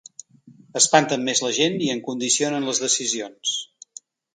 [0.81, 3.59] Espanten més la gent i en condicionen les decisions.